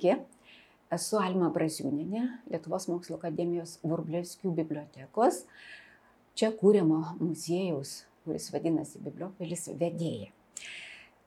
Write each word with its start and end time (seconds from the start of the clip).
Sveiki, 0.00 0.16
esu 0.88 1.18
Alma 1.20 1.50
Braziūninė, 1.52 2.22
Lietuvos 2.48 2.86
mokslo 2.88 3.18
akademijos 3.18 3.74
Vurblėskių 3.84 4.54
bibliotekos, 4.56 5.42
čia 6.32 6.48
kūrimo 6.56 7.18
muziejaus, 7.20 8.06
kuris 8.24 8.48
vadinasi 8.54 9.02
Bibliopolis 9.04 9.68
vedėja. 9.76 10.30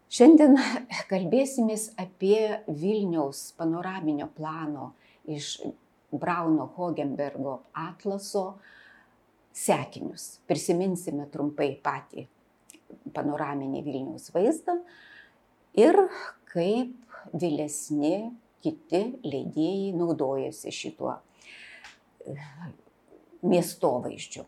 Šiandien 0.09 0.57
kalbėsimės 1.11 1.91
apie 2.01 2.63
Vilniaus 2.65 3.51
panoraminio 3.59 4.31
plano 4.33 4.89
iš 5.29 5.59
Brauno 6.09 6.71
Hogenbergo 6.73 7.59
atlaso 7.77 8.55
sekinius. 9.53 10.39
Prisiminsime 10.49 11.29
trumpai 11.29 11.75
patį 11.77 12.25
panoraminį 13.13 13.85
Vilniaus 13.85 14.31
vaizdą 14.33 14.79
ir 15.77 16.07
kaip 16.49 16.97
vėlesni 17.37 18.31
kiti 18.63 19.03
leidėjai 19.23 19.93
naudojasi 19.97 20.71
šituo 20.73 21.15
e, 21.15 21.17
miestovaizdžiu. 23.43 24.43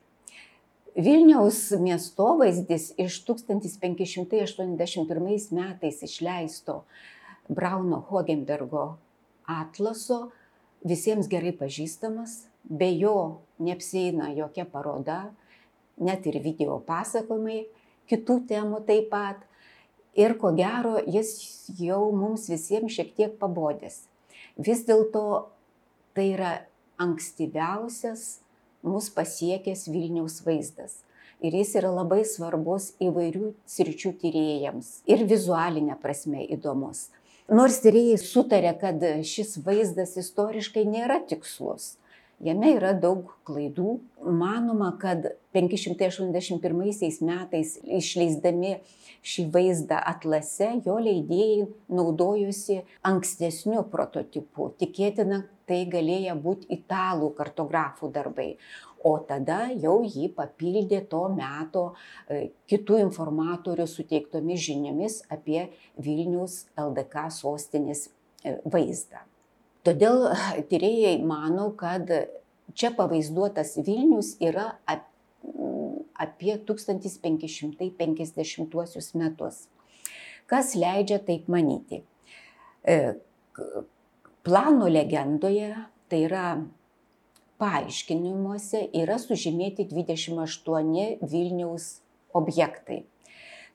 Vilniaus 0.95 1.73
miestovaizdis 1.83 2.93
iš 3.03 3.17
1581 3.27 5.51
metais 5.51 5.97
išleisto 6.07 6.83
Brauno 7.47 7.99
Hogenbergo 8.07 8.97
atlaso 9.45 10.31
visiems 10.87 11.27
gerai 11.27 11.51
pažįstamas, 11.57 12.45
be 12.63 12.87
jo 12.95 13.41
neapsėina 13.59 14.31
jokia 14.37 14.65
paroda, 14.69 15.33
net 15.97 16.25
ir 16.29 16.39
video 16.43 16.79
pasakojimai, 16.87 17.65
kitų 18.09 18.39
temų 18.49 18.81
taip 18.87 19.09
pat 19.11 19.37
ir 20.15 20.37
ko 20.39 20.51
gero 20.55 20.99
jis 21.05 21.31
jau 21.79 22.11
mums 22.15 22.47
visiems 22.51 22.95
šiek 22.95 23.13
tiek 23.17 23.35
pabodęs. 23.41 24.05
Vis 24.55 24.85
dėlto 24.87 25.25
tai 26.15 26.29
yra 26.35 26.53
ankstyviausias 27.01 28.39
mus 28.85 29.09
pasiekęs 29.11 29.89
Vilniaus 29.91 30.39
vaizdas. 30.45 31.01
Ir 31.43 31.57
jis 31.59 31.73
yra 31.75 31.91
labai 31.91 32.21
svarbus 32.23 32.93
įvairių 33.03 33.51
sričių 33.67 34.13
tyrėjams 34.21 35.01
ir 35.11 35.25
vizualinė 35.27 35.97
prasme 36.01 36.45
įdomus. 36.55 37.09
Nors 37.51 37.81
tyrėjai 37.83 38.15
sutarė, 38.23 38.71
kad 38.79 39.03
šis 39.27 39.59
vaizdas 39.65 40.15
istoriškai 40.17 40.85
nėra 40.89 41.19
tikslus, 41.29 41.97
Jame 42.43 42.73
yra 42.75 42.91
daug 42.99 43.29
klaidų. 43.47 43.99
Manoma, 44.25 44.89
kad 44.99 45.29
581 45.55 47.21
metais 47.23 47.75
išleisdami 47.79 48.73
šį 49.25 49.45
vaizdą 49.53 50.01
atlase, 50.11 50.73
jo 50.85 50.97
leidėjai 50.99 51.69
naudojosi 51.87 52.81
ankstesniu 53.07 53.85
prototipu. 53.91 54.73
Tikėtina, 54.81 55.45
tai 55.65 55.85
galėjo 55.89 56.35
būti 56.43 56.69
italų 56.75 57.31
kartografų 57.37 58.11
darbai. 58.13 58.49
O 59.05 59.15
tada 59.29 59.69
jau 59.71 59.99
jį 60.03 60.31
papildė 60.35 61.03
to 61.09 61.21
meto 61.37 61.85
e, 62.27 62.49
kitų 62.69 62.99
informatorių 63.05 63.85
suteiktomis 63.89 64.65
žiniomis 64.65 65.21
apie 65.29 65.67
Vilnius 65.95 66.65
LDK 66.73 67.29
sostinės 67.37 68.07
e, 68.43 68.57
vaizdą. 68.65 69.23
Todėl 69.85 70.23
tyrėjai 70.71 71.19
mano, 71.21 71.67
kad 71.77 72.09
čia 72.73 72.89
pavaizduotas 72.97 73.75
Vilnius 73.85 74.31
yra 74.41 74.73
apie 76.25 76.55
1550 76.65 79.13
metus. 79.21 79.69
Kas 80.49 80.73
leidžia 80.77 81.19
taip 81.27 81.47
manyti? 81.53 82.01
E, 82.81 83.13
plano 84.45 84.87
legendoje, 84.89 85.75
tai 86.09 86.19
yra 86.25 86.45
paaiškinimuose, 87.61 88.89
yra 89.03 89.17
sužymėti 89.21 89.85
28 89.93 91.29
Vilniaus 91.29 91.85
objektai. 92.33 93.05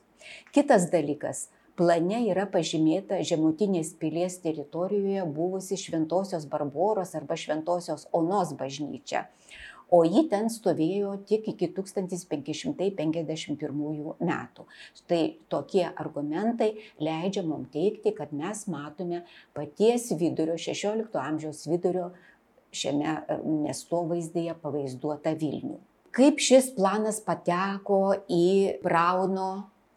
Kitas 0.52 0.90
dalykas, 0.92 1.48
plane 1.78 2.28
yra 2.30 2.46
pažymėta 2.52 3.22
žemutinės 3.24 3.94
pilies 4.00 4.38
teritorijoje 4.44 5.24
buvusi 5.38 5.76
Šventojios 5.80 6.44
Barboros 6.50 7.14
arba 7.16 7.34
Šventojios 7.40 8.02
Onos 8.16 8.52
bažnyčia, 8.58 9.20
o 9.88 10.04
ji 10.04 10.28
ten 10.28 10.50
stovėjo 10.52 11.16
tik 11.30 11.48
iki 11.54 11.66
1551 11.76 14.14
metų. 14.20 14.62
Štai 15.00 15.22
tokie 15.52 15.86
argumentai 15.88 16.70
leidžia 17.00 17.42
mums 17.46 17.70
teikti, 17.72 18.12
kad 18.16 18.28
mes 18.36 18.66
matome 18.68 19.24
paties 19.56 20.10
vidurio, 20.18 20.56
16 20.60 21.16
amžiaus 21.22 21.66
vidurio 21.70 22.10
šiame 22.76 23.12
e, 23.12 23.38
miestovaizdėje 23.66 24.56
pavaizduotą 24.62 25.34
Vilnių. 25.40 25.78
Kaip 26.16 26.40
šis 26.40 26.70
planas 26.76 27.18
pateko 27.24 28.16
į 28.32 28.78
Brauno 28.84 29.50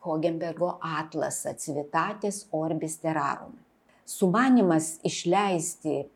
Hogenbergo 0.03 0.77
atlasą 0.83 1.53
Civitatis 1.59 2.45
Orbis 2.55 2.97
Terrarum. 3.03 3.53
Sumanimas 4.07 4.97
išleisti 5.05 6.07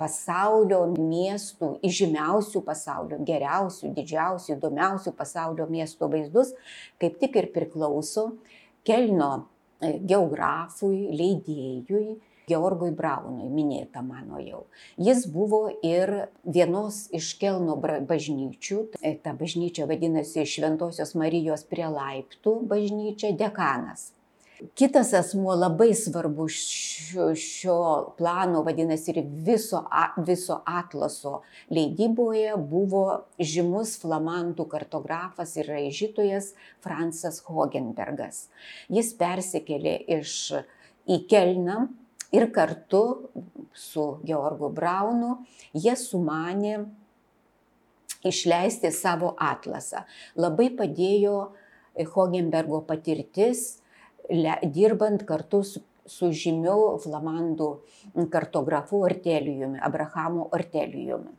pasaulio 0.00 0.80
miestų, 0.96 1.76
įžymiausių 1.86 2.62
pasaulio, 2.66 3.18
geriausių, 3.26 3.92
didžiausių, 3.96 4.56
įdomiausių 4.56 5.12
pasaulio 5.18 5.68
miesto 5.70 6.08
vaizdus, 6.10 6.54
kaip 7.02 7.20
tik 7.20 7.38
ir 7.38 7.50
priklauso 7.54 8.32
Kelno 8.86 9.30
e, 9.78 9.98
geografui, 10.10 11.12
leidėjui 11.14 12.16
Georgui 12.50 12.90
Braunui, 12.96 13.48
minėta 13.52 14.02
mano 14.04 14.40
jau. 14.42 14.64
Jis 14.98 15.26
buvo 15.30 15.66
ir 15.86 16.28
vienos 16.42 17.04
iš 17.14 17.34
Kelno 17.40 17.76
bažnyčių, 17.82 18.80
e, 19.02 19.14
ta 19.22 19.36
bažnyčia 19.38 19.86
vadinasi 19.90 20.46
Šventojios 20.48 21.14
Marijos 21.18 21.62
prie 21.68 21.86
laiptų 21.86 22.58
bažnyčia, 22.72 23.32
dekanas. 23.38 24.10
Kitas 24.78 25.10
asmuo 25.14 25.54
labai 25.58 25.90
svarbu 25.94 26.44
šio, 26.48 27.32
šio 27.34 27.78
plano, 28.18 28.60
vadinasi, 28.62 29.10
ir 29.10 29.24
viso, 29.46 29.80
viso 30.22 30.60
atlaso 30.66 31.40
leidyboje 31.74 32.54
buvo 32.70 33.02
žymus 33.38 33.96
flamandų 34.02 34.68
kartografas 34.70 35.56
ir 35.58 35.70
raižytojas 35.72 36.52
Fransas 36.84 37.40
Hogenbergas. 37.48 38.44
Jis 38.92 39.10
persikėlė 39.18 39.96
iš 40.20 40.36
į 41.10 41.24
Kelną 41.30 41.88
ir 42.32 42.48
kartu 42.52 43.02
su 43.74 44.06
Georgu 44.24 44.70
Braunu 44.72 45.36
jie 45.74 45.94
sumanė 45.96 46.78
išleisti 48.24 48.92
savo 48.94 49.34
atlasą. 49.40 50.04
Labai 50.38 50.70
padėjo 50.78 51.36
Hogenbergo 52.14 52.80
patirtis, 52.88 53.82
dirbant 54.72 55.24
kartu 55.28 55.62
su, 55.66 55.82
su 56.06 56.30
žymiu 56.32 56.96
flamandų 57.02 57.68
kartografu 58.32 59.02
Artelijumi, 59.06 59.80
Abrahamu 59.82 60.48
Artelijumi. 60.54 61.34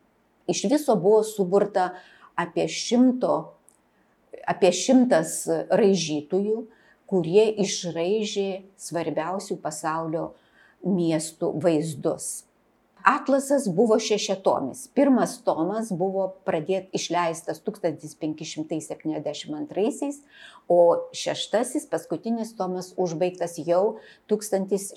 Iš 0.51 0.65
viso 0.69 0.95
buvo 0.99 1.23
suburta 1.23 1.93
apie, 2.35 2.67
šimto, 2.67 3.37
apie 4.49 4.73
šimtas 4.75 5.43
raižytųjų, 5.71 6.63
kurie 7.07 7.45
išraižė 7.63 8.47
svarbiausių 8.79 9.57
pasaulio 9.63 10.31
miestų 10.83 11.53
vaizdus. 11.63 12.43
Atlasas 13.03 13.67
buvo 13.67 13.99
šešiatomis. 13.99 14.87
Pirmas 14.95 15.43
tomas 15.43 15.91
buvo 15.91 16.39
pradėt 16.47 16.87
išleistas 16.95 17.59
1572, 17.59 20.23
o 20.71 21.11
šeštasis, 21.11 21.83
paskutinis 21.91 22.55
tomas 22.55 22.95
užbaigtas 22.95 23.59
jau 23.59 23.99
1617. 24.31 24.95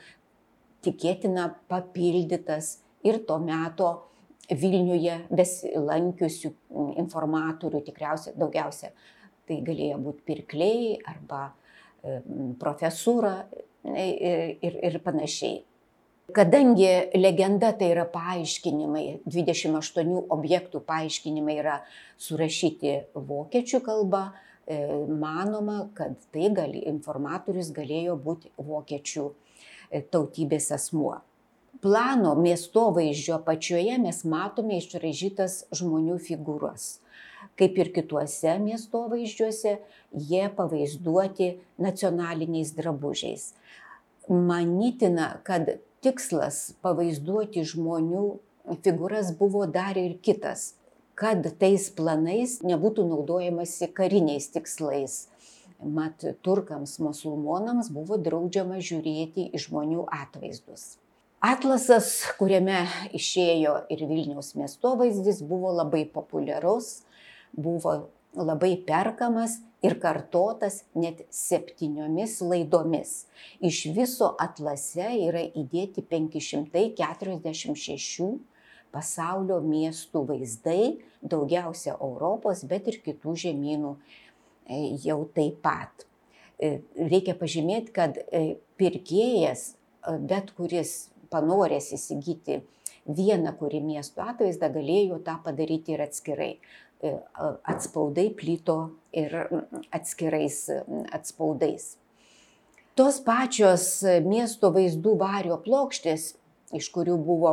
tikėtina 0.85 1.49
papildytas 1.71 2.77
ir 3.07 3.23
to 3.27 3.39
meto 3.43 3.93
Vilniuje 4.47 5.25
besilankiusių 5.27 6.49
informatorių, 7.01 7.81
tikriausiai 7.83 8.37
daugiausia 8.39 8.93
tai 9.47 9.57
galėjo 9.65 9.97
būti 10.05 10.23
pirkliai 10.27 10.93
arba 11.03 11.49
profesūra 12.61 13.33
e, 13.83 14.05
ir, 14.63 14.77
ir 14.87 14.99
panašiai. 15.03 15.57
Kadangi 16.35 16.87
legenda 17.15 17.73
tai 17.79 17.91
yra 17.93 18.03
paaiškinimai, 18.11 19.21
28 19.27 20.17
objektų 20.35 20.81
paaiškinimai 20.87 21.55
yra 21.59 21.77
surašyti 22.19 22.97
vokiečių 23.15 23.79
kalba, 23.83 24.23
e, 24.31 24.46
manoma, 25.07 25.87
kad 25.95 26.17
tai 26.33 26.49
gali, 26.51 26.81
informatorius 26.89 27.71
galėjo 27.75 28.17
būti 28.19 28.51
vokiečių 28.59 29.25
e, 29.31 30.01
tautybės 30.01 30.71
asmuo. 30.75 31.21
Plano 31.81 32.33
miestovaizdžio 32.35 33.37
pačioje 33.45 33.97
mes 34.01 34.23
matome 34.25 34.79
išraižytas 34.81 35.67
žmonių 35.77 36.17
figūras. 36.25 36.97
Kaip 37.57 37.77
ir 37.77 37.91
kituose 37.93 38.55
miestovaizdžiuose, 38.61 39.77
jie 40.11 40.43
pavaizduoti 40.57 41.51
nacionaliniais 41.81 42.73
drabužiais. 42.77 43.51
Manytina, 44.27 45.37
kad 45.47 45.77
tikslas 46.03 46.73
pavaizduoti 46.83 47.63
žmonių 47.65 48.25
figūras 48.83 49.31
buvo 49.37 49.63
dar 49.69 49.97
ir 50.01 50.17
kitas, 50.23 50.73
kad 51.17 51.41
tais 51.57 51.89
planais 51.97 52.59
nebūtų 52.65 53.07
naudojamasi 53.09 53.89
kariniais 53.97 54.51
tikslais. 54.53 55.27
Mat, 55.77 56.23
turkams, 56.45 56.97
musulmonams 57.01 57.89
buvo 57.93 58.17
draudžiama 58.21 58.79
žiūrėti 58.81 59.49
į 59.53 59.57
žmonių 59.65 60.05
atvaizdus. 60.13 60.97
Atlasas, 61.41 62.25
kuriame 62.39 62.87
išėjo 63.17 63.73
ir 63.93 63.99
Vilniaus 64.09 64.55
miestovaizdis, 64.57 65.41
buvo 65.45 65.69
labai 65.77 66.05
populiarus, 66.09 67.03
buvo 67.53 68.09
labai 68.33 68.73
perkamas 68.85 69.59
ir 69.85 69.99
kartotas 70.01 70.83
net 70.97 71.21
septyniomis 71.33 72.41
laidomis. 72.41 73.27
Iš 73.61 73.85
viso 73.93 74.35
atlase 74.41 75.05
yra 75.27 75.45
įdėti 75.45 76.01
546 76.09 78.33
pasaulio 78.97 79.59
miestų 79.61 80.23
vaizdai, 80.31 80.97
daugiausia 81.21 81.95
Europos, 81.97 82.63
bet 82.65 82.89
ir 82.89 82.99
kitų 83.05 83.35
žemynų 83.45 83.93
e, 83.97 84.79
jau 85.05 85.19
taip 85.35 85.61
pat. 85.65 86.07
E, 86.57 86.79
reikia 86.97 87.37
pažymėti, 87.37 87.93
kad 87.93 88.17
e, 88.17 88.57
pirkėjas, 88.81 89.75
bet 90.29 90.53
kuris 90.57 91.11
panorės 91.33 91.91
įsigyti 91.93 92.61
vieną 93.07 93.53
kurį 93.59 93.81
miesto 93.83 94.23
atvaizdą, 94.23 94.71
galėjo 94.73 95.19
tą 95.25 95.37
padaryti 95.43 95.95
ir 95.95 96.05
atskirai. 96.07 96.51
Atspaudai 97.69 98.31
plito 98.33 98.77
ir 99.13 99.35
atskirais 99.93 100.63
atspaudais. 101.13 101.91
Tos 102.97 103.19
pačios 103.21 103.99
miesto 104.25 104.71
vaizdų 104.73 105.13
vario 105.19 105.59
plokštės, 105.61 106.31
iš 106.73 106.87
kurių 106.95 107.19
buvo 107.27 107.51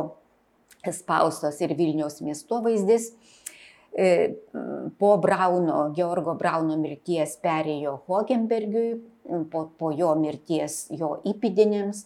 spaustos 0.93 1.61
ir 1.61 1.75
Vilniaus 1.77 2.21
miesto 2.21 2.61
vaizdis, 2.65 3.11
e, 3.95 4.35
po 4.99 5.15
Brauno, 5.17 5.89
Georgo 5.95 6.35
Brauno 6.35 6.77
mirties 6.77 7.37
perėjo 7.41 7.97
Hogenbergiui, 8.07 9.01
po, 9.51 9.69
po 9.79 9.91
jo 9.95 10.13
mirties 10.19 10.85
jo 10.93 11.15
įpidinėms, 11.25 12.05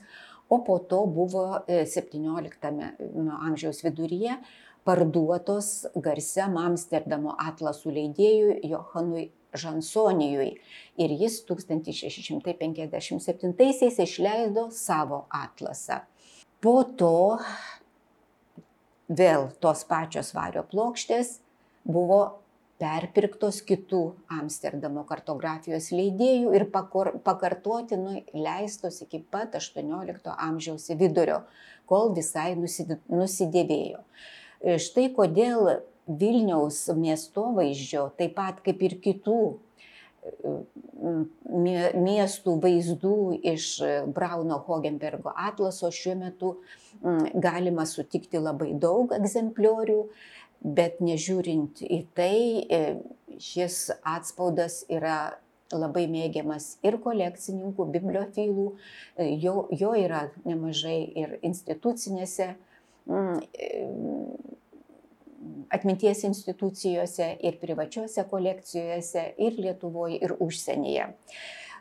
o 0.49 0.61
po 0.65 0.79
to 0.79 1.03
buvo 1.05 1.63
17 1.67 2.71
e, 2.71 2.93
amžiaus 3.49 3.83
viduryje 3.85 4.39
parduotos 4.87 5.89
garsiam 5.95 6.55
Amsterdamo 6.57 7.35
atlasų 7.37 7.91
leidėjui 7.97 8.55
Johanui 8.71 9.27
Žansonijui 9.53 10.49
ir 11.01 11.13
jis 11.17 11.43
1657 11.49 14.03
išleido 14.05 14.69
savo 14.73 15.25
atlasą. 15.29 15.99
Po 16.61 16.83
to 16.83 17.39
vėl 19.09 19.49
tos 19.59 19.83
pačios 19.89 20.31
vario 20.37 20.63
plokštės 20.69 21.39
buvo 21.89 22.21
perpirktos 22.79 23.59
kitų 23.67 24.01
Amsterdamo 24.31 25.03
kartografijos 25.09 25.89
leidėjų 25.91 26.53
ir 26.55 26.65
pakartotinai 26.71 28.23
leistos 28.31 29.01
iki 29.03 29.19
pat 29.31 29.57
18 29.59 30.31
amžiaus 30.47 30.87
vidurio, 30.99 31.41
kol 31.89 32.13
visai 32.15 32.53
nusidėvėjo. 32.55 34.03
Štai 34.79 35.09
kodėl 35.15 35.81
Vilniaus 36.09 36.87
miestovaizdžio, 36.97 38.07
taip 38.17 38.33
pat 38.39 38.63
kaip 38.65 38.79
ir 38.87 38.95
kitų 39.03 39.41
miestų 41.95 42.55
vaizdų 42.63 43.19
iš 43.53 43.67
Brauno 44.15 44.59
Hogenbergo 44.67 45.33
atlaso 45.35 45.91
šiuo 45.93 46.15
metu 46.19 46.51
galima 47.33 47.85
sutikti 47.87 48.41
labai 48.41 48.73
daug 48.75 49.13
egzempliorių, 49.15 49.99
bet 50.59 50.99
nežiūrint 50.99 51.83
į 51.85 52.01
tai, 52.17 52.39
e, 52.67 52.79
šis 53.39 53.85
atspaudas 54.03 54.81
yra 54.91 55.37
labai 55.71 56.07
mėgiamas 56.11 56.73
ir 56.83 56.97
kolekcininkų, 56.99 57.85
bibliofilų, 57.93 58.65
jo, 59.39 59.53
jo 59.71 59.93
yra 59.95 60.25
nemažai 60.43 60.99
ir 61.23 61.37
institucinėse 61.45 62.55
Mm, 63.09 63.39
atminties 65.69 66.23
institucijose 66.27 67.31
ir 67.45 67.59
privačiose 67.61 68.25
kolekcijose 68.29 69.25
ir 69.37 69.57
Lietuvoje, 69.57 70.19
ir 70.21 70.35
užsienyje. 70.39 71.09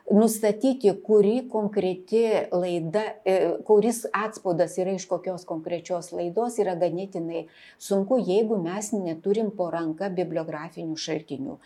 Nustatyti, 0.09 0.89
kuri 1.05 1.43
konkreti 1.51 2.23
laida, 2.51 3.03
e, 3.25 3.35
kuris 3.65 4.07
atspaudas 4.13 4.73
yra 4.81 4.95
iš 4.97 5.05
kokios 5.05 5.45
konkrečios 5.45 6.09
laidos, 6.15 6.57
yra 6.57 6.73
ganėtinai 6.81 7.43
sunku, 7.77 8.17
jeigu 8.25 8.57
mes 8.57 8.89
neturim 8.95 9.51
po 9.53 9.69
ranka 9.69 10.09
bibliografinių 10.09 10.97
šaltinių. 10.97 11.59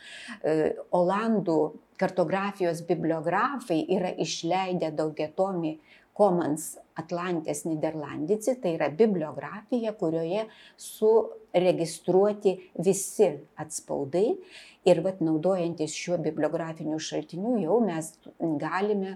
E, 0.43 0.57
Olandų 0.91 1.57
kartografijos 2.03 2.83
bibliografai 2.89 3.79
yra 3.95 4.11
išleidę 4.19 4.91
daugiatomį 4.97 5.77
Commons 6.17 6.75
Atlantės 6.99 7.63
Niderlandici, 7.65 8.53
tai 8.61 8.75
yra 8.75 8.89
bibliografija, 8.93 9.95
kurioje 9.97 10.45
suregistruoti 10.77 12.53
visi 12.85 13.31
atspaudai. 13.59 14.27
Ir 14.89 15.01
vat, 15.05 15.23
naudojantis 15.23 15.95
šiuo 15.97 16.19
bibliografiniu 16.21 16.99
šaltiniu 17.01 17.55
jau 17.63 17.79
mes 17.85 18.11
galime 18.61 19.15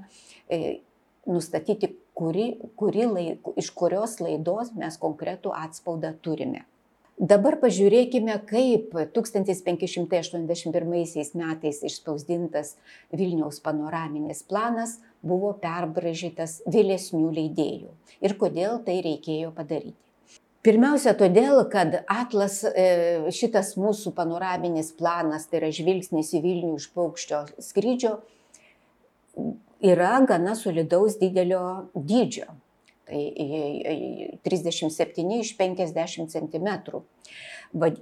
e, 0.49 0.79
nustatyti, 1.29 1.91
kuri, 2.17 2.47
kuri 2.79 3.05
laik, 3.05 3.51
iš 3.59 3.69
kurios 3.77 4.17
laidos 4.23 4.73
mes 4.79 4.97
konkretų 5.01 5.53
atspaudą 5.53 6.15
turime. 6.23 6.65
Dabar 7.17 7.55
pažiūrėkime, 7.57 8.35
kaip 8.45 8.91
1581 8.93 11.33
metais 11.41 11.79
išspausdintas 11.89 12.77
Vilniaus 13.09 13.57
panoraminis 13.65 14.45
planas 14.45 15.01
buvo 15.25 15.53
perbražytas 15.62 16.62
vėlesnių 16.69 17.29
leidėjų 17.38 17.93
ir 18.21 18.36
kodėl 18.41 18.81
tai 18.86 19.00
reikėjo 19.05 19.53
padaryti. 19.55 19.97
Pirmiausia, 20.67 21.13
todėl, 21.15 21.62
kad 21.71 21.93
atlas, 22.12 22.59
e, 22.67 23.29
šitas 23.31 23.75
mūsų 23.79 24.12
panoraminis 24.17 24.89
planas, 24.97 25.45
tai 25.47 25.62
yra 25.62 25.69
žvilgsnis 25.71 26.33
į 26.36 26.41
Vilnių 26.43 26.74
iš 26.75 26.89
paukščio 26.97 27.43
skrydžio, 27.63 28.17
yra 29.86 30.17
gana 30.27 30.57
solidaus 30.59 31.15
didelio 31.21 31.88
dydžio. 31.95 32.50
Tai 33.07 33.21
37 34.43 35.38
iš 35.38 35.53
50 35.55 36.33
cm. 36.33 36.67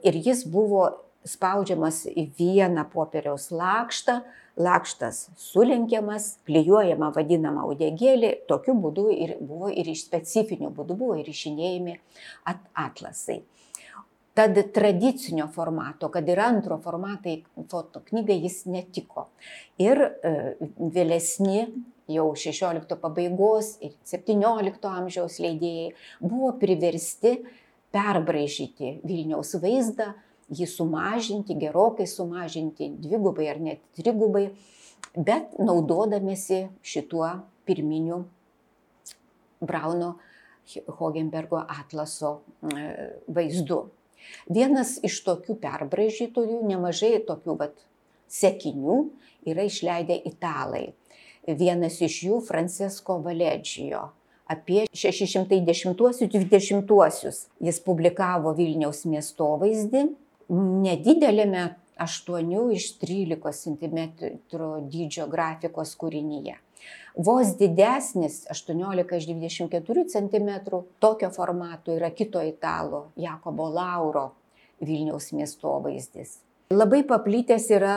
Ir 0.01 0.17
jis 0.25 0.41
buvo 0.49 0.87
spaudžiamas 1.25 2.07
į 2.09 2.25
vieną 2.39 2.87
popieriaus 2.89 3.51
lakštą, 3.53 4.23
lakštas 4.57 5.29
sulenkiamas, 5.39 6.35
klyjuojama 6.47 7.11
vadinama 7.15 7.65
udegėlė, 7.67 8.31
tokiu 8.49 8.75
būdu 8.79 9.09
ir 9.11 9.35
buvo 9.41 9.71
ir 9.71 9.89
iš 9.91 10.05
specifinių 10.07 10.71
būdų 10.75 10.97
buvo 10.99 11.17
ir 11.19 11.29
išinėjami 11.31 11.97
at 12.51 12.63
atlasai. 12.85 13.41
Tad 14.35 14.57
tradicinio 14.75 15.47
formato, 15.47 16.09
kad 16.11 16.27
ir 16.27 16.39
antro 16.43 16.75
formatai 16.83 17.37
fotoknygai 17.71 18.35
jis 18.43 18.65
netiko. 18.67 19.29
Ir 19.79 20.01
e, 20.03 20.31
vėlesni 20.75 21.61
jau 22.11 22.25
XVI 22.35 22.97
pabaigos 22.99 23.77
ir 23.79 23.93
XVII 24.03 24.91
amžiaus 24.91 25.39
leidėjai 25.39 25.93
buvo 26.19 26.51
priversti 26.59 27.37
perbražyti 27.95 28.97
Vilniaus 29.07 29.55
vaizdą, 29.63 30.11
jį 30.53 30.67
sumažinti, 30.69 31.55
gerokai 31.57 32.05
sumažinti, 32.07 32.91
dvigubai 33.01 33.47
ar 33.49 33.59
net 33.61 33.81
trigubai, 33.97 34.49
bet 35.15 35.57
naudodamėsi 35.57 36.67
šituo 36.85 37.29
pirminiu 37.65 38.25
Brauno 39.65 40.15
Hogenbergo 40.99 41.61
atlaso 41.61 42.41
e, 42.61 43.13
vaizdu. 43.29 43.85
Vienas 44.49 44.97
iš 45.05 45.19
tokių 45.25 45.55
perbražytojų, 45.61 46.61
nemažai 46.65 47.19
tokių 47.25 47.57
vat, 47.59 47.75
sekinių 48.29 49.09
yra 49.45 49.63
išleidę 49.69 50.17
italai. 50.25 50.93
Vienas 51.45 52.01
iš 52.01 52.23
jų 52.25 52.41
Francesco 52.45 53.19
Valedžijo. 53.21 54.09
Apie 54.49 54.85
610-20 54.93 57.45
jis 57.65 57.79
publikavo 57.85 58.53
Vilniaus 58.57 59.05
miestovaizdį 59.09 60.05
nedidelėme 60.49 61.65
8 62.01 62.75
iš 62.75 62.91
13 63.01 63.51
cm 63.63 63.99
dydžio 64.91 65.27
grafikos 65.31 65.95
kūrinyje. 65.99 66.57
Vos 67.15 67.55
didesnis 67.57 68.43
18 68.51 69.15
iš 69.17 69.27
24 69.29 70.05
cm 70.11 70.49
tokio 70.99 71.29
formato 71.31 71.95
yra 71.95 72.11
kito 72.11 72.41
italo 72.43 73.11
Jakobo 73.15 73.69
Lauro 73.71 74.31
Vilniaus 74.81 75.31
miestovaizdis. 75.33 76.41
Labai 76.73 77.03
paplitęs 77.05 77.67
yra 77.71 77.95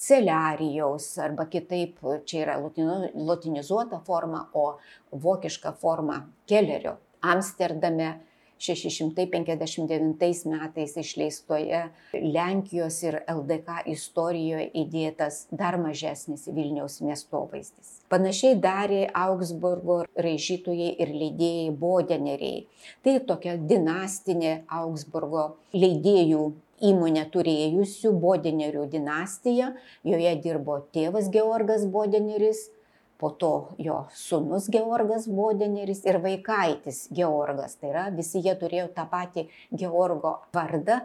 celerijaus 0.00 1.18
arba 1.20 1.44
kitaip, 1.52 2.00
čia 2.24 2.42
yra 2.46 2.54
latinizuota 3.14 4.00
forma, 4.06 4.46
o 4.54 4.78
vokiška 5.12 5.74
forma 5.76 6.22
Kellerio. 6.48 6.96
Amsterdame 7.20 8.08
659 8.58 10.46
metais 10.50 10.96
išleistoje 10.96 11.82
Lenkijos 12.12 13.02
ir 13.04 13.20
LDK 13.28 13.82
istorijoje 13.92 14.70
įdėtas 14.82 15.46
dar 15.52 15.78
mažesnis 15.80 16.46
Vilniaus 16.48 17.00
miestovaizdis. 17.04 17.96
Panašiai 18.12 18.56
darė 18.62 19.02
Augsburgo 19.12 20.02
raižytojai 20.14 20.92
ir 21.02 21.12
leidėjai 21.22 21.72
bodeneriai. 21.80 22.62
Tai 23.04 23.18
tokia 23.28 23.56
dinastinė 23.58 24.62
Augsburgo 24.80 25.48
leidėjų 25.74 26.44
įmonę 26.84 27.24
turėjusių 27.32 28.12
Bodenerių 28.20 28.86
dinastiją. 28.92 29.72
Joje 30.04 30.34
dirbo 30.44 30.80
tėvas 30.94 31.30
Georgas 31.32 31.86
Bodeneris, 31.88 32.66
po 33.18 33.30
to 33.30 33.52
jo 33.78 34.04
sunus 34.14 34.68
Georgas 34.72 35.26
Bodeneris 35.28 36.04
ir 36.06 36.20
vaikaitis 36.22 37.06
Georgas. 37.14 37.76
Tai 37.80 37.92
yra, 37.92 38.04
visi 38.14 38.42
jie 38.44 38.54
turėjo 38.60 38.90
tą 38.96 39.06
patį 39.10 39.46
Georgo 39.72 40.36
vardą 40.56 41.00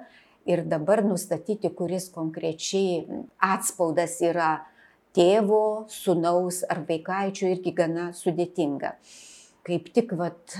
ir 0.49 0.65
dabar 0.67 1.03
nustatyti, 1.05 1.71
kuris 1.75 2.09
konkrečiai 2.13 3.23
atspaudas 3.51 4.19
yra 4.25 4.53
tėvo, 5.15 5.87
sunaus 5.91 6.61
ar 6.71 6.85
vaikaičio 6.87 7.51
irgi 7.51 7.75
gana 7.75 8.11
sudėtinga 8.15 8.95
kaip 9.67 9.89
tik 9.93 10.13
vat, 10.17 10.55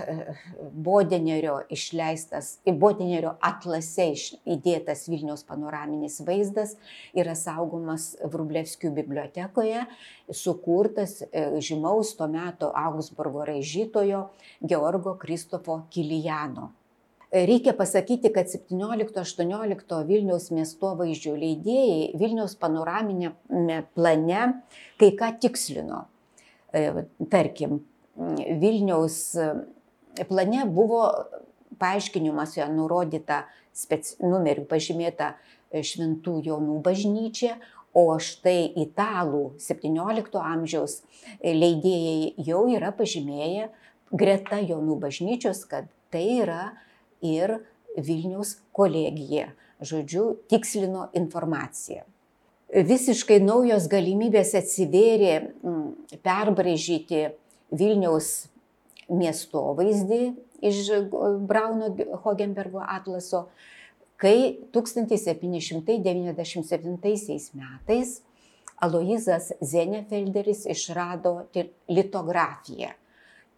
Bodenerio 0.72 1.58
išleistas, 1.74 2.53
Bodenerio 2.65 3.36
atlase 3.41 4.12
įdėtas 4.46 5.08
Vilniaus 5.10 5.43
panoraminis 5.48 6.20
vaizdas 6.27 6.75
yra 7.17 7.36
saugomas 7.38 8.12
Vrublevskių 8.22 8.91
bibliotekoje, 8.96 9.86
sukurtas 10.36 11.20
e, 11.24 11.48
žymaus 11.63 12.13
to 12.17 12.27
meto 12.31 12.72
Augsburgo 12.77 13.46
raižytojo 13.48 14.27
Georgo 14.62 15.15
Kristofo 15.22 15.81
Kilijano. 15.89 16.72
Reikia 17.31 17.72
pasakyti, 17.74 18.27
kad 18.36 18.50
17-18 18.51 20.01
Vilniaus 20.10 20.50
miestovaizdžių 20.51 21.36
leidėjai 21.39 22.10
Vilniaus 22.20 22.58
panoraminėme 22.60 23.86
plane 23.96 24.41
kai 25.00 25.13
ką 25.15 25.29
tikslino. 25.39 26.03
E, 26.75 27.05
tarkim, 27.31 27.79
Vilniaus 28.15 29.36
e, 29.36 30.25
plane 30.27 30.65
buvo 30.65 31.06
paaiškinimuose 31.82 32.65
nurodyta 32.74 33.46
spec, 33.74 34.15
numeriu 34.24 34.65
pažymėta 34.70 35.34
e, 35.72 35.84
Šventų 35.86 36.41
Jonų 36.48 36.82
bažnyčia, 36.86 37.56
o 37.96 38.15
štai 38.24 38.72
italų 38.80 39.58
17 39.60 40.38
amžiaus 40.39 41.01
e, 41.39 41.53
leidėjai 41.56 42.48
jau 42.48 42.65
yra 42.72 42.91
pažymėję 42.96 43.70
greta 44.12 44.60
Jonų 44.60 45.00
bažnyčios, 45.01 45.65
kad 45.68 45.89
tai 46.12 46.27
yra 46.44 46.72
ir 47.24 47.62
Vilniaus 47.98 48.58
kolegija. 48.75 49.51
Žodžiu, 49.82 50.36
tikslino 50.51 51.08
informaciją. 51.18 52.03
Visiškai 52.72 53.41
naujos 53.44 53.88
galimybės 53.91 54.53
atsivėrė 54.56 55.34
perbražyti 56.24 57.32
Vilniaus 57.72 58.48
miestovaizdį 59.12 60.34
iš 60.62 60.92
Brauno 61.48 61.96
Hogenbergo 62.24 62.80
atlaso, 62.84 63.48
kai 64.22 64.58
1797 64.75 67.50
metais 67.58 68.22
Aloizas 68.82 69.51
Zenefelderis 69.62 70.66
išrado 70.66 71.46
litografiją 71.90 72.90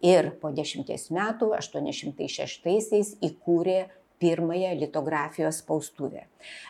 ir 0.04 0.30
po 0.40 0.50
dešimties 0.52 1.10
metų, 1.16 1.46
806-aisiais, 1.56 3.14
įkūrė 3.24 3.88
pirmąją 4.20 4.74
litografijos 4.82 5.56
spaustuvę. 5.62 6.22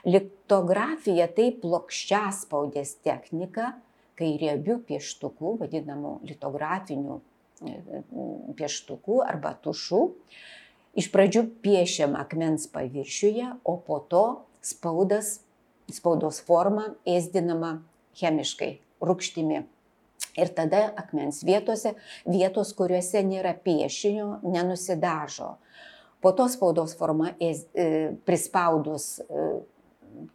Litografija 0.06 1.26
tai 1.34 1.48
plokščiaspaudės 1.62 2.90
technika, 3.02 3.72
kai 4.14 4.38
riebių 4.38 4.78
pieštukų, 4.86 5.56
vadinamų 5.64 6.20
litografinių 6.30 7.18
pieštukų 8.58 9.20
arba 9.24 9.54
tušų. 9.64 10.02
Iš 10.94 11.10
pradžių 11.10 11.44
piešiama 11.64 12.20
akmens 12.22 12.68
paviršiuje, 12.70 13.50
o 13.66 13.76
po 13.82 13.98
to 13.98 14.24
spaudas, 14.62 15.40
spaudos 15.90 16.38
forma 16.46 16.92
ėsdinama 17.08 17.80
chemiškai, 18.18 18.76
rūkštimi. 19.02 19.64
Ir 20.38 20.50
tada 20.54 20.88
akmens 20.98 21.42
vietose, 21.46 21.94
vietos, 22.26 22.72
kuriuose 22.74 23.22
nėra 23.26 23.54
piešinio, 23.54 24.40
nenusidažo. 24.42 25.54
Po 26.22 26.32
to 26.34 26.46
spaudos 26.50 26.94
forma 26.98 27.34
ės, 27.42 27.66
e, 27.76 28.14
prispaudus 28.26 29.18
e, 29.20 29.44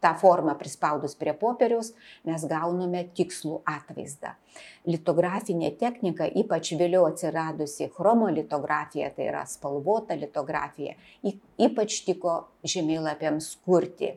tą 0.02 0.12
formą 0.20 0.54
prispaudus 0.60 1.16
prie 1.18 1.34
popieriaus 1.36 1.92
mes 2.28 2.44
gauname 2.50 3.04
tikslų 3.16 3.60
atvaizdą. 3.68 4.34
Litografinė 4.88 5.72
technika, 5.80 6.26
ypač 6.26 6.72
vėliau 6.80 7.06
atsiradusi 7.08 7.90
chromolitografija, 7.96 9.10
tai 9.16 9.28
yra 9.30 9.44
spalvota 9.48 10.16
litografija, 10.18 10.96
ypač 11.60 12.00
tiko 12.06 12.42
žemėlapiams 12.64 13.54
kurti. 13.66 14.14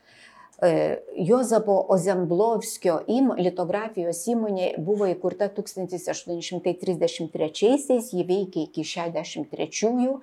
E, 0.60 1.00
Jozapo 1.16 1.88
Ozemblovskio 1.94 3.04
im, 3.08 3.32
litografijos 3.40 4.28
įmonė 4.28 4.76
buvo 4.84 5.08
įkurta 5.08 5.48
1833-aisiais, 5.56 8.12
ji 8.12 8.24
veikia 8.28 8.68
iki 8.68 8.84
63-ųjų 8.84 10.20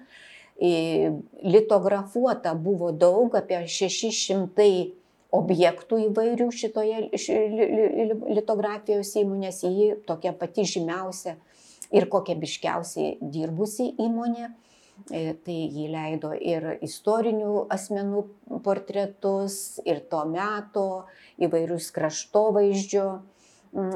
litografuota 0.61 2.55
buvo 2.55 2.93
daug, 2.93 3.35
apie 3.35 3.65
600 3.67 4.69
objektų 5.35 5.99
įvairių 6.09 6.51
šitoje 6.55 7.09
litografijos 8.31 9.11
įmonės, 9.19 9.65
ji 9.67 9.95
tokia 10.07 10.33
pati 10.39 10.63
žymiausia 10.69 11.35
ir 11.95 12.07
kokybiškiausiai 12.11 13.17
dirbusi 13.21 13.91
įmonė. 13.99 14.53
E, 15.11 15.35
tai 15.43 15.57
jį 15.75 15.89
leido 15.91 16.31
ir 16.39 16.77
istorinių 16.87 17.65
asmenų 17.75 18.21
portretus, 18.63 19.81
ir 19.83 19.99
to 20.07 20.21
meto 20.31 20.85
įvairius 21.43 21.89
kraštovaizdžio 21.97 23.09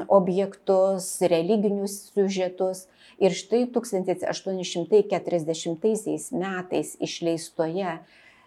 objektus, 0.07 1.21
religinius 1.21 2.11
siužetus. 2.13 2.87
Ir 3.19 3.31
štai 3.35 3.65
1840 3.73 6.31
metais 6.31 6.95
išleistoje 6.99 7.99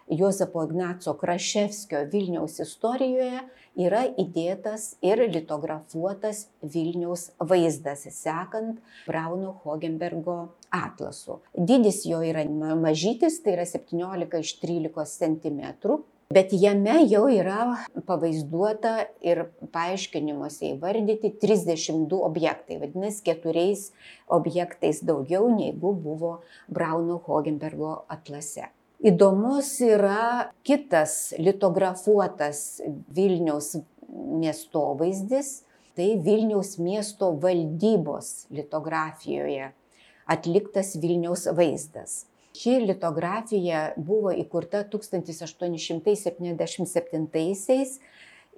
Jozapo 0.09 0.63
Ignaco 0.63 1.13
Kraševskio 1.13 2.03
Vilniaus 2.11 2.59
istorijoje 2.59 3.39
yra 3.79 4.03
įdėtas 4.19 4.97
ir 5.01 5.21
litografuotas 5.31 6.47
Vilniaus 6.61 7.29
vaizdas, 7.39 8.03
sekant 8.11 8.81
Brauno 9.07 9.53
Hogenbergo 9.63 10.37
atlasu. 10.69 11.39
Dydis 11.55 12.03
jo 12.05 12.19
yra 12.25 12.43
mažytis, 12.75 13.39
tai 13.43 13.55
yra 13.57 13.65
17 13.69 14.43
iš 14.43 14.57
13 14.59 15.17
cm 15.23 15.63
bet 16.33 16.53
jame 16.53 16.95
jau 17.11 17.25
yra 17.31 17.75
pavaizduota 18.07 18.93
ir 19.25 19.43
paaiškinimuose 19.75 20.71
įvardyti 20.73 21.33
32 21.41 22.21
objektai, 22.25 22.79
vadinasi, 22.81 23.21
keturiais 23.27 23.89
objektais 24.31 25.03
daugiau 25.05 25.49
negu 25.53 25.93
buvo 25.93 26.39
Brauno 26.67 27.19
Hogenbergo 27.27 27.99
atlase. 28.11 28.69
Įdomus 29.03 29.75
yra 29.83 30.49
kitas 30.63 31.33
litografuotas 31.35 32.81
Vilniaus 33.15 33.73
miestovaizdis, 34.13 35.63
tai 35.93 36.13
Vilniaus 36.23 36.77
miesto 36.81 37.33
valdybos 37.43 38.47
litografijoje 38.53 39.73
atliktas 40.25 40.95
Vilniaus 41.01 41.49
vaizdas. 41.57 42.23
Ši 42.53 42.85
litografija 42.85 43.97
buvo 43.97 44.29
įkurta 44.37 44.83
1877 44.93 46.53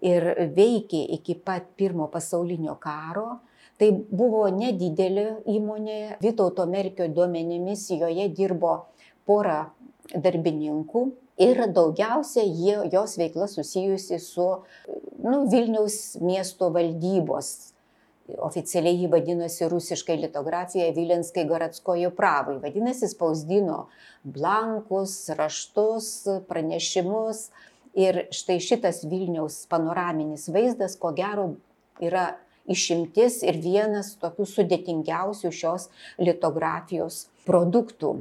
ir 0.03 0.25
veikė 0.57 0.99
iki 1.15 1.35
pat 1.39 1.63
pirmo 1.79 2.07
pasaulinio 2.11 2.75
karo. 2.81 3.39
Tai 3.79 3.91
buvo 3.91 4.49
nedidelė 4.55 5.43
įmonė, 5.51 6.17
Vytauto 6.23 6.65
Merkio 6.67 7.07
duomenimis 7.11 7.89
joje 7.91 8.27
dirbo 8.35 8.85
pora 9.27 9.71
darbininkų 10.11 11.01
ir 11.43 11.59
daugiausia 11.75 12.43
jie, 12.43 12.77
jos 12.93 13.17
veikla 13.19 13.47
susijusi 13.51 14.19
su 14.23 14.47
nu, 15.23 15.43
Vilniaus 15.51 16.15
miesto 16.23 16.69
valdybos 16.71 17.74
oficialiai 18.25 18.97
jį 19.03 19.09
vadinosi 19.13 19.67
rusiškai 19.69 20.17
litografija 20.23 20.89
Vilenskai 20.95 21.45
Garatskojo 21.49 22.11
pravai. 22.15 22.57
Vadinasi, 22.63 23.09
spausdino 23.11 23.85
blankus, 24.23 25.17
raštus, 25.37 26.09
pranešimus. 26.49 27.49
Ir 27.95 28.25
štai 28.35 28.57
šitas 28.59 29.05
Vilniaus 29.07 29.61
panoraminis 29.71 30.49
vaizdas, 30.51 30.97
ko 30.99 31.13
gero, 31.15 31.53
yra 32.03 32.33
išimtis 32.67 33.39
ir 33.45 33.61
vienas 33.63 34.15
tokių 34.19 34.47
sudėtingiausių 34.51 35.51
šios 35.53 35.87
litografijos 36.19 37.27
produktų. 37.47 38.17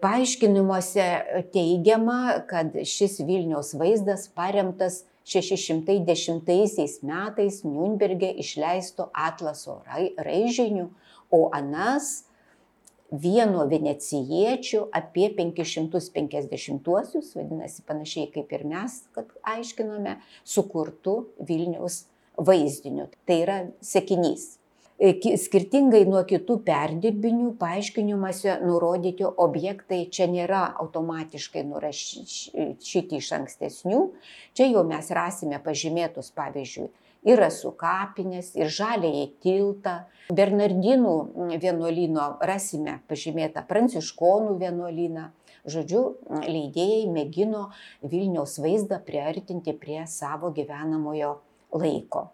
Paaiškinimuose 0.00 1.06
teigiama, 1.54 2.40
kad 2.48 2.76
šis 2.88 3.18
Vilniaus 3.28 3.74
vaizdas 3.76 4.26
paremtas 4.32 5.02
610 5.24 7.02
metais 7.06 7.60
Nürnberge 7.64 8.32
išleisto 8.42 9.10
atlaso 9.14 9.80
raižiniu, 10.18 10.90
o 11.30 11.48
anas 11.54 12.24
vieno 13.10 13.66
venecijiečio 13.66 14.86
apie 14.92 15.30
550-uosius, 15.36 17.34
vadinasi 17.34 17.82
panašiai 17.86 18.30
kaip 18.34 18.52
ir 18.54 18.64
mes, 18.70 19.00
kad 19.14 19.30
aiškinome, 19.56 20.16
sukurtų 20.46 21.16
Vilniaus 21.46 22.04
vaizdiniu. 22.38 23.10
Tai 23.26 23.38
yra 23.42 23.58
sekinys. 23.84 24.59
E, 25.00 25.14
skirtingai 25.40 26.02
nuo 26.04 26.20
kitų 26.28 26.58
perdirbinių 26.66 27.54
paaiškinimuose 27.60 28.58
nurodyti 28.60 29.24
objektai 29.24 30.02
čia 30.12 30.26
nėra 30.28 30.58
automatiškai 30.82 31.62
nurašyti 31.64 33.16
iš 33.16 33.30
ankstesnių. 33.38 34.00
Čia 34.52 34.66
jau 34.68 34.82
mes 34.84 35.08
rasime 35.16 35.56
pažymėtus, 35.64 36.28
pavyzdžiui, 36.36 36.90
ir 37.32 37.40
rasų 37.40 37.72
kapinės, 37.80 38.50
ir 38.60 38.68
žaliai 38.68 39.30
tiltą. 39.40 39.94
Bernardinų 40.36 41.14
vienuolino 41.62 42.26
rasime 42.50 42.98
pažymėtą 43.08 43.64
pranciškonų 43.70 44.58
vienuolyną. 44.60 45.30
Žodžiu, 45.64 46.02
leidėjai 46.44 47.08
mėgino 47.12 47.70
Vilniaus 48.04 48.58
vaizdą 48.60 49.00
priartinti 49.08 49.72
prie 49.80 50.04
savo 50.08 50.52
gyvenamojo 50.56 51.38
laiko 51.72 52.26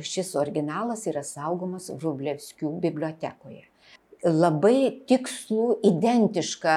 šis 0.00 0.34
originalas 0.40 1.04
yra 1.10 1.22
saugomas 1.26 1.90
Vrublevskių 1.92 2.70
bibliotekoje. 2.80 3.66
Labai 4.22 5.02
tikslų, 5.10 5.82
identišką 5.84 6.76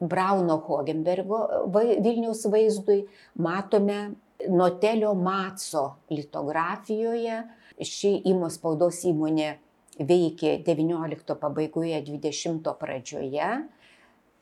Brauno 0.00 0.58
Hogenbergo 0.66 1.40
Vilniaus 1.72 2.44
vaizdui 2.52 3.02
matome 3.40 4.14
Notelio 4.48 5.14
Matso 5.18 5.96
litografijoje. 6.12 7.42
Ši 7.76 8.12
įmos 8.30 8.56
spaudos 8.56 9.02
įmonė 9.08 9.56
veikė 9.98 10.58
XIX 10.64 11.36
pabaigoje, 11.40 11.98
XX 12.04 12.76
pradžioje. 12.78 13.50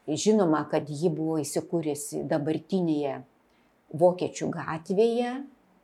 Žinoma, 0.05 0.67
kad 0.71 0.91
ji 0.91 1.09
buvo 1.09 1.39
įsikūrusi 1.41 2.27
dabartinėje 2.29 3.23
Vokiečių 3.95 4.51
gatvėje. 4.53 5.33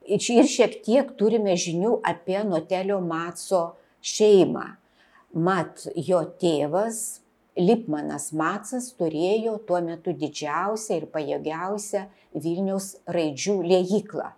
Ir 0.09 0.49
šiek 0.49 0.81
tiek 0.85 1.11
turime 1.19 1.57
žinių 1.61 2.01
apie 2.07 2.41
Notelio 2.47 3.01
Matso 3.05 3.75
šeimą. 4.01 4.77
Mat, 5.31 5.85
jo 5.95 6.25
tėvas 6.41 7.21
Lipmanas 7.59 8.31
Matsas 8.33 8.93
turėjo 8.99 9.59
tuo 9.69 9.81
metu 9.85 10.13
didžiausią 10.17 10.97
ir 11.01 11.07
pajėgiausią 11.13 12.07
Vilniaus 12.35 12.97
raidžių 13.11 13.63
liejiklą. 13.67 14.31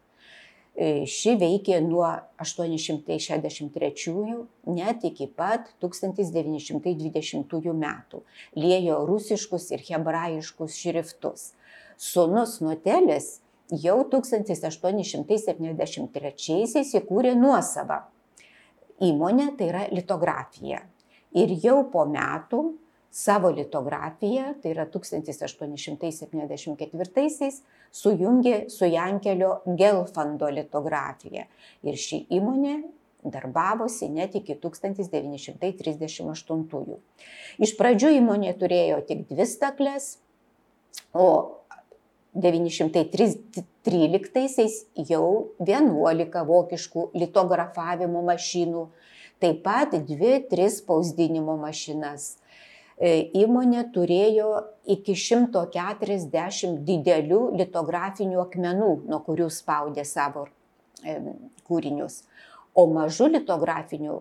E, 0.72 1.04
ši 1.04 1.34
veikė 1.36 1.82
nuo 1.84 2.08
863 2.40 4.46
net 4.72 5.04
iki 5.04 5.28
pat 5.28 5.68
1920 5.84 7.76
metų. 7.76 8.22
Liejo 8.56 9.04
rusiškus 9.08 9.68
ir 9.76 9.84
hebrajiškus 9.90 10.72
šriftus. 10.80 11.52
Sūnus 12.00 12.60
Nutelis 12.64 13.41
jau 13.72 14.04
1873 14.12 17.00
įkūrė 17.00 17.32
nuosavą 17.38 17.98
įmonę, 19.02 19.56
tai 19.58 19.66
yra 19.72 19.82
litografija. 19.90 20.80
Ir 21.32 21.48
jau 21.64 21.90
po 21.90 22.04
metų 22.04 22.74
savo 23.12 23.50
litografiją, 23.52 24.54
tai 24.62 24.70
yra 24.72 24.86
1874-aisiais, 24.88 27.62
sujungė 27.92 28.70
su 28.72 28.84
Jankelio 28.88 29.60
Gelfando 29.66 30.48
litografija. 30.52 31.46
Ir 31.84 31.96
ši 32.00 32.26
įmonė 32.38 32.82
darbavosi 33.22 34.08
net 34.12 34.34
iki 34.34 34.54
1938. 34.60 36.96
Iš 37.62 37.76
pradžių 37.78 38.10
įmonė 38.18 38.52
turėjo 38.58 39.00
tik 39.08 39.18
dvi 39.30 39.46
staklės, 39.46 40.18
o 41.12 41.26
913 42.34 44.84
jau 45.08 45.48
11 45.60 46.44
vokiškų 46.48 47.10
litografavimo 47.18 48.22
mašinų, 48.24 48.86
taip 49.42 49.58
pat 49.66 49.90
dvi, 50.08 50.38
tris 50.48 50.78
spausdinimo 50.80 51.54
mašinas 51.60 52.42
E, 53.02 53.10
įmonė 53.42 53.88
turėjo 53.94 54.48
iki 54.94 55.16
140 55.18 56.76
didelių 56.86 57.40
litografinių 57.58 58.38
akmenų, 58.44 58.90
nuo 59.10 59.18
kurių 59.26 59.48
spaudė 59.50 60.04
savo 60.06 60.44
e, 61.02 61.16
kūrinius, 61.66 62.20
o 62.78 62.84
mažų 62.92 63.32
litografinių 63.38 64.20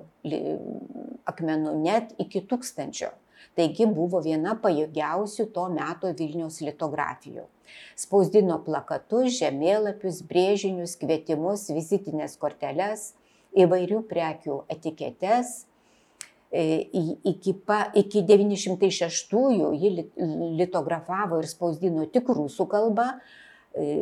akmenų 1.30 1.76
net 1.84 2.16
iki 2.26 2.42
tūkstančio. 2.50 3.12
Taigi 3.58 3.88
buvo 3.90 4.22
viena 4.24 4.56
pajėgiausių 4.60 5.48
to 5.56 5.66
meto 5.74 6.12
Vilniaus 6.18 6.62
litografijų. 6.66 7.48
Spausdino 8.00 8.60
plakatus, 8.66 9.38
žemėlapius, 9.40 10.22
brėžinius, 10.28 10.98
kvietimus, 11.00 11.70
vizitinės 11.72 12.38
korteles, 12.42 13.12
įvairių 13.56 14.06
prekių 14.10 14.64
etiketes 14.72 15.62
E, 16.52 16.90
iki, 17.24 17.54
pa, 17.64 17.86
iki 17.96 18.26
906-ųjų 18.28 19.70
ji 19.80 19.92
litografavo 20.60 21.40
ir 21.40 21.48
spausdino 21.48 22.04
tik 22.12 22.28
rusų 22.28 22.66
kalbą, 22.74 23.06
e, 23.72 24.02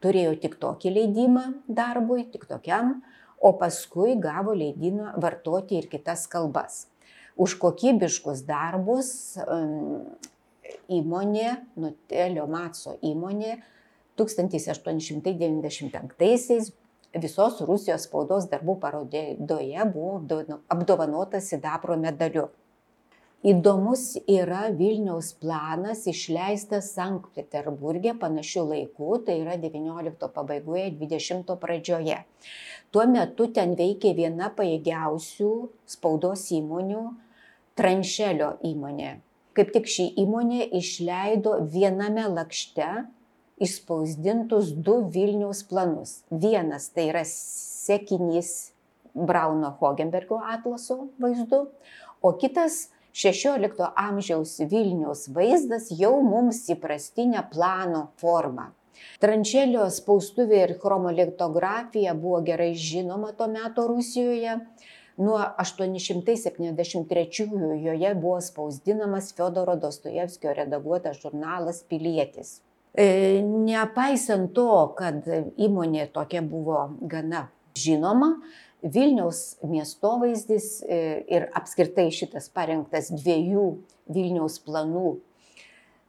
turėjo 0.00 0.38
tik 0.40 0.56
tokį 0.62 0.94
leidimą 0.94 1.42
darbui, 1.68 2.24
tik 2.32 2.46
tokiam, 2.48 3.02
o 3.36 3.52
paskui 3.60 4.16
gavo 4.16 4.56
leidimą 4.56 5.12
vartoti 5.20 5.76
ir 5.76 5.90
kitas 5.92 6.24
kalbas. 6.32 6.86
Už 7.40 7.56
kokybiškus 7.62 8.42
darbus 8.44 9.38
įmonė, 10.92 11.54
Nutelio 11.80 12.44
Matso 12.50 12.98
įmonė 13.00 13.56
1895 14.20 16.68
visos 17.24 17.60
Rusijos 17.64 18.04
spaudos 18.06 18.44
darbų 18.52 18.74
parodoje 18.82 19.80
buvo 19.94 20.14
apdovanotas 20.68 21.48
sidabro 21.50 21.94
medaliu. 21.98 22.46
Įdomus 23.40 24.18
yra 24.28 24.66
Vilniaus 24.76 25.30
planas 25.40 26.02
išleistas 26.10 26.90
Sankt 26.92 27.30
Peterburgė 27.32 28.12
panašių 28.20 28.64
laikų, 28.68 29.24
tai 29.24 29.38
yra 29.40 29.54
XIX 29.56 30.28
pabaigoje, 30.34 30.90
XX 31.00 31.56
pradžioje. 31.62 32.18
Tuo 32.92 33.06
metu 33.08 33.48
ten 33.48 33.72
veikė 33.78 34.12
viena 34.18 34.50
pajėgiausių 34.52 35.48
spaudos 35.88 36.52
įmonių- 36.52 37.06
Tranšelio 37.80 38.58
įmonė. 38.68 39.14
Kaip 39.56 39.70
tik 39.72 39.86
ši 39.88 40.04
įmonė 40.20 40.66
išleido 40.76 41.54
viename 41.72 42.26
lakšte 42.28 42.88
išspausdintus 43.64 44.74
du 44.76 44.98
Vilniaus 45.14 45.62
planus. 45.70 46.18
Vienas 46.28 46.90
tai 46.92 47.06
yra 47.08 47.22
sekinys 47.24 48.50
Brauno 49.14 49.72
Hogenbergo 49.80 50.42
atlaso 50.44 51.08
vaizdu, 51.24 51.62
o 52.20 52.34
kitas 52.42 52.90
XVI 53.16 53.88
amžiaus 53.96 54.58
Vilniaus 54.70 55.24
vaizdas 55.32 55.88
jau 56.02 56.18
mums 56.20 56.62
įprastinė 56.76 57.46
plano 57.48 58.10
forma. 58.20 58.70
Trančelio 59.24 59.88
spaustuvė 59.88 60.64
ir 60.66 60.76
chromolitografija 60.82 62.12
buvo 62.12 62.44
gerai 62.44 62.74
žinoma 62.76 63.32
tuo 63.36 63.48
metu 63.48 63.88
Rusijoje. 63.88 64.60
Nuo 65.16 65.38
873 65.58 67.48
joje 67.82 68.14
buvo 68.14 68.40
spausdinamas 68.40 69.34
Fiodoro 69.36 69.76
Dostojevskio 69.76 70.54
redaguotas 70.54 71.20
žurnalas 71.22 71.82
Pilietis. 71.88 72.60
E, 72.94 73.42
nepaisant 73.42 74.52
to, 74.54 74.94
kad 74.98 75.26
įmonė 75.58 76.08
tokia 76.14 76.42
buvo 76.42 76.90
gana 77.00 77.48
žinoma, 77.78 78.36
Vilniaus 78.80 79.58
miestovaizdis 79.62 80.82
e, 80.82 81.24
ir 81.28 81.50
apskritai 81.54 82.08
šitas 82.16 82.48
parengtas 82.48 83.10
dviejų 83.12 83.66
Vilniaus 84.08 84.56
planų 84.64 85.18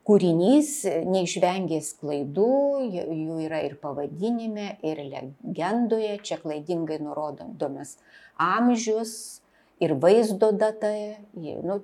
kūrinys 0.07 0.71
neišvengė 1.07 1.79
klaidų, 1.99 2.53
jų 2.95 3.37
yra 3.45 3.61
ir 3.67 3.77
pavadinime, 3.81 4.77
ir 4.87 5.03
legendoje, 5.03 6.15
čia 6.25 6.39
klaidingai 6.41 6.97
nurodomas 7.03 7.97
amžius, 8.41 9.41
ir 9.81 9.95
vaizdo 9.97 10.51
data, 10.53 10.91
nu, 11.65 11.81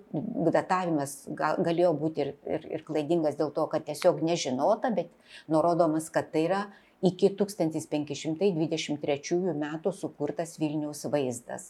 datavimas 0.54 1.26
gal, 1.34 1.58
galėjo 1.66 1.98
būti 1.98 2.22
ir, 2.24 2.30
ir, 2.46 2.62
ir 2.78 2.84
klaidingas 2.86 3.36
dėl 3.40 3.50
to, 3.56 3.66
kad 3.72 3.88
tiesiog 3.88 4.22
nežinota, 4.26 4.92
bet 4.94 5.10
nurodomas, 5.50 6.10
kad 6.14 6.30
tai 6.34 6.44
yra 6.46 6.62
iki 7.02 7.30
1523 7.40 9.56
metų 9.64 9.90
sukurtas 9.98 10.60
Vilniaus 10.62 11.02
vaizdas. 11.10 11.64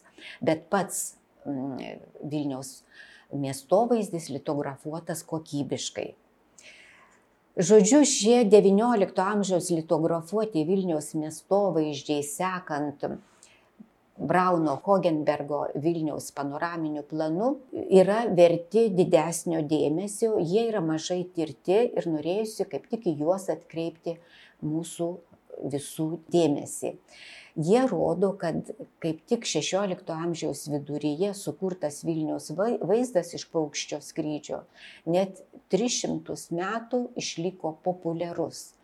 Bet 0.44 0.60
pats 0.72 1.16
mm, 1.48 1.78
Vilniaus 2.28 2.84
miestovaizdis 3.32 4.30
litografuotas 4.32 5.24
kokybiškai. 5.28 6.16
Žodžiu, 7.58 8.04
šie 8.06 8.44
XIX 8.46 9.24
amžiaus 9.24 9.72
litografuoti 9.74 10.62
Vilniaus 10.68 11.16
miestovaizdžiai 11.18 12.22
sekant 12.22 13.02
Brauno 14.18 14.80
Hogenbergo 14.84 15.68
Vilniaus 15.76 16.32
panoraminiu 16.34 17.04
planu 17.06 17.52
yra 18.02 18.24
verti 18.34 18.88
didesnio 18.90 19.62
dėmesio, 19.62 20.40
jie 20.42 20.64
yra 20.72 20.82
mažai 20.82 21.22
tirti 21.36 21.78
ir 21.86 22.08
norėjusi 22.10 22.66
kaip 22.72 22.88
tik 22.90 23.06
į 23.12 23.14
juos 23.20 23.46
atkreipti 23.54 24.16
mūsų 24.66 25.10
visų 25.74 26.08
dėmesį. 26.34 26.96
Jie 27.68 27.84
rodo, 27.90 28.32
kad 28.42 28.72
kaip 29.02 29.22
tik 29.30 29.46
XVI 29.46 29.98
amžiaus 30.14 30.66
viduryje 30.70 31.32
sukurtas 31.38 32.04
Vilnius 32.06 32.52
vaizdas 32.58 33.34
iš 33.38 33.48
paukščio 33.54 34.02
skrydžio 34.06 34.64
net 35.10 35.42
300 35.74 36.38
metų 36.58 37.04
išliko 37.22 37.76
populiarus 37.86 38.77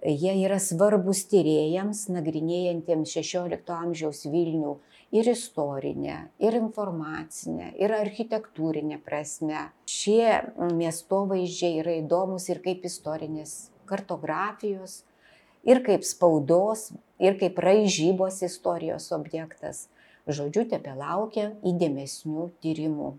Jie 0.00 0.32
yra 0.46 0.56
svarbus 0.56 1.26
tyrėjams, 1.28 2.06
nagrinėjantiems 2.08 3.10
XVI 3.20 3.58
amžiaus 3.74 4.22
Vilnių 4.32 4.78
ir 5.12 5.28
istorinę, 5.28 6.30
ir 6.40 6.56
informacinę, 6.56 7.74
ir 7.76 7.92
architektūrinę 7.92 8.96
prasme. 9.04 9.66
Šie 9.84 10.40
miestovaizdžiai 10.56 11.82
yra 11.82 11.98
įdomus 12.00 12.48
ir 12.48 12.62
kaip 12.64 12.86
istorinės 12.88 13.68
kartografijos, 13.90 15.02
ir 15.68 15.82
kaip 15.84 16.06
spaudos, 16.08 16.90
ir 17.20 17.36
kaip 17.36 17.60
raižybos 17.60 18.40
istorijos 18.46 19.10
objektas. 19.12 19.88
Žodžiu, 20.30 20.64
tebe 20.70 20.96
laukia 20.96 21.50
įdėmesnių 21.66 22.48
tyrimų. 22.64 23.18